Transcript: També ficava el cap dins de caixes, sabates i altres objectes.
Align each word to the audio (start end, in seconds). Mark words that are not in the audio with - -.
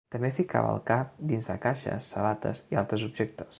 També 0.13 0.29
ficava 0.37 0.71
el 0.75 0.79
cap 0.87 1.11
dins 1.33 1.49
de 1.51 1.57
caixes, 1.67 2.09
sabates 2.17 2.65
i 2.75 2.83
altres 2.85 3.09
objectes. 3.13 3.49